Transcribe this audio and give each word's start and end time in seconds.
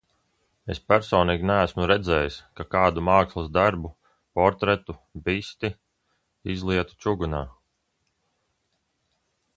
Es 0.75 0.79
personīgi 0.91 1.45
neesmu 1.49 1.89
redzējis, 1.91 2.37
ka 2.61 2.65
kādu 2.75 3.03
mākslas 3.11 3.51
darbu, 3.59 3.93
portretu, 4.39 4.97
bisti, 5.29 5.73
izlietu 6.55 6.99
čugunā. 7.07 7.47